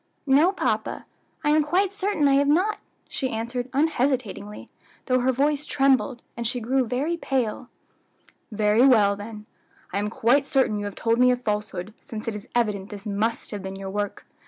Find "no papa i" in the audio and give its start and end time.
0.25-1.51